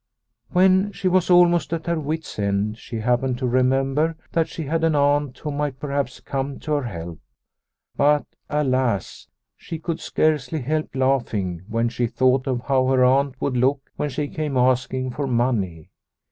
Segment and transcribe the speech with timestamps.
[0.49, 4.83] When she was almost at her wit's end she happened to remember that she had
[4.83, 7.19] an aunt who might perhaps come to her help.
[7.95, 9.27] But alas.
[9.57, 13.39] She could scarcely help laughing when she 128 Liliecrona's Home thought of how her aunt
[13.39, 15.91] would look when she came asking for money.